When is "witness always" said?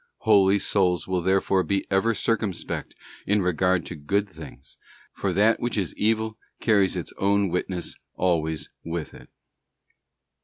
7.49-8.71